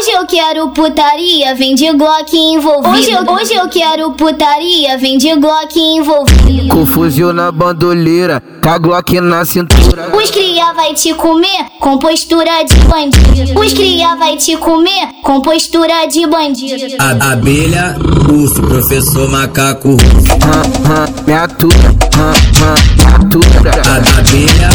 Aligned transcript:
Hoje 0.00 0.12
eu 0.12 0.26
quero 0.26 0.70
putaria, 0.70 1.54
vem 1.54 1.74
de 1.74 1.92
Glock 1.92 2.34
envolvido. 2.34 2.88
Hoje 2.88 3.10
eu, 3.10 3.34
hoje 3.34 3.52
eu 3.52 3.68
quero 3.68 4.10
putaria, 4.12 4.96
vem 4.96 5.18
de 5.18 5.34
Glock 5.36 5.78
envolvido. 5.78 6.68
Com 6.70 6.86
fuzil 6.86 7.34
na 7.34 7.52
bandoleira, 7.52 8.42
com 8.62 8.70
a 8.70 8.78
Glock 8.78 9.20
na 9.20 9.44
cintura. 9.44 10.10
Os 10.16 10.30
cria 10.30 10.72
vai 10.72 10.94
te 10.94 11.12
comer 11.12 11.66
com 11.78 11.98
postura 11.98 12.62
de 12.62 12.76
bandido. 12.76 13.60
Os 13.60 13.74
cria 13.74 14.16
vai 14.16 14.38
te 14.38 14.56
comer 14.56 15.08
com 15.22 15.42
postura 15.42 16.06
de 16.06 16.26
bandido. 16.26 16.96
A 16.98 17.32
abelha, 17.32 17.94
urso, 18.32 18.62
professor 18.62 19.28
macaco. 19.28 19.90
Hã, 19.90 21.24
me 21.26 21.34
atura, 21.34 21.76
me 21.76 23.04
atura. 23.04 23.70
A 23.86 24.18
abelha, 24.18 24.69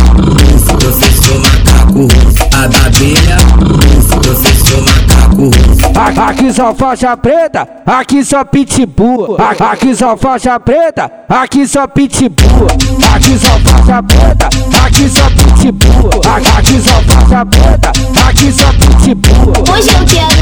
Aqui 5.95 6.51
só 6.51 6.75
faixa 6.75 7.15
preta, 7.15 7.65
aqui 7.85 8.23
só 8.25 8.43
pitbull. 8.43 9.37
Aqui 9.39 9.95
só 9.95 10.17
faixa 10.17 10.59
preta, 10.59 11.09
aqui 11.29 11.65
só 11.65 11.87
pitbull. 11.87 12.67
Aqui 13.15 13.39
só 13.39 13.57
faixa 13.59 14.03
preta, 14.03 14.49
aqui 14.85 15.09
só 15.09 15.29
pitbull. 15.29 16.09
Aqui 16.57 16.81
só 16.81 17.01
faixa 17.01 17.45
preta, 17.45 17.91
aqui 18.27 18.51
só 18.51 18.67
pitbull. 18.73 19.53
Hoje 19.73 19.89
eu 19.89 20.05
quero 20.05 20.34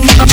Oh, 0.00 0.04
oh, 0.04 0.16
oh. 0.20 0.27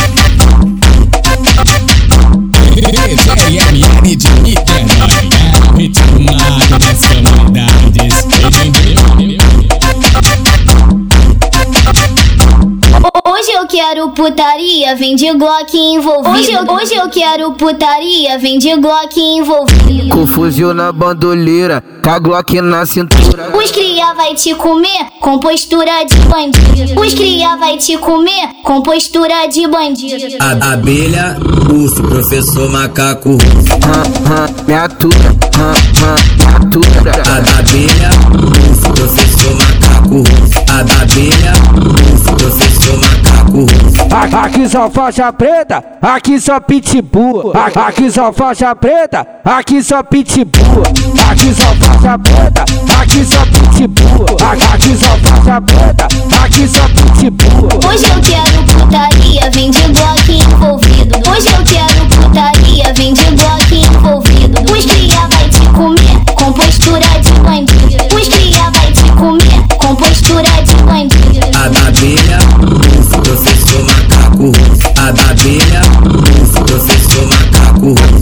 Quero 13.75 14.09
putaria, 14.11 14.95
vem 14.95 15.17
de 15.17 15.33
Glock 15.33 15.75
envolvido. 15.77 16.29
Hoje 16.29 16.53
eu, 16.53 16.63
hoje 16.73 16.95
eu 16.95 17.09
quero 17.09 17.51
putaria, 17.55 18.39
vem 18.39 18.57
de 18.57 18.73
Glock 18.77 19.19
envolvido. 19.19 20.15
Com 20.15 20.25
fuzil 20.25 20.73
na 20.73 20.93
bandoleira, 20.93 21.83
com 22.01 22.09
a 22.09 22.17
Glock 22.17 22.61
na 22.61 22.85
cintura. 22.85 23.51
Os 23.53 23.71
cria 23.71 24.13
vai 24.13 24.33
te 24.33 24.55
comer 24.55 25.07
com 25.19 25.39
postura 25.39 26.05
de 26.05 26.15
bandido. 26.19 27.01
Os 27.01 27.13
cria 27.13 27.57
vai 27.57 27.77
te 27.77 27.97
comer 27.97 28.47
com 28.63 28.81
postura 28.81 29.45
de 29.47 29.67
bandido. 29.67 30.37
A 30.39 30.53
da 30.53 30.71
abelha, 30.71 31.35
urso, 31.69 32.01
professor 32.01 32.71
macaco. 32.71 33.31
Hã, 33.31 34.03
hã, 34.31 34.65
me 34.65 34.73
atura, 34.73 35.35
hã, 35.59 35.73
me 36.37 36.65
atura. 36.65 37.11
A 37.11 37.39
da 37.41 37.59
abelha, 37.59 38.09
urso, 38.69 38.93
professor 38.93 39.53
macaco. 39.53 40.23
A 40.71 40.81
da 40.81 41.01
abelha, 41.01 41.51
Aqui 44.33 44.67
só 44.67 44.89
faixa 44.89 45.31
preta, 45.31 45.83
aqui 46.01 46.39
só 46.39 46.59
pitbull. 46.59 47.51
Aqui 47.53 48.11
só 48.11 48.31
faixa 48.33 48.75
preta, 48.75 49.25
aqui 49.43 49.83
só 49.83 50.03
pitbull. 50.03 50.83
Aqui 51.29 51.53
só 51.53 51.75
faixa 51.75 52.17
preta, 52.19 52.65
aqui 53.01 53.25
só 53.25 53.45
pitbull. 53.45 54.25
Aqui 54.73 54.97
só 54.97 55.17
faixa 55.17 55.61
preta, 55.61 56.07
aqui 56.43 56.67
só 56.67 56.87
pitbull. 56.89 57.69
Hoje 57.87 58.05
eu 58.05 58.21
quero 58.21 58.55
ovelha, 75.45 75.81
se 76.45 76.59
você 76.71 76.93
for 76.93 77.27
macaco, 77.27 78.14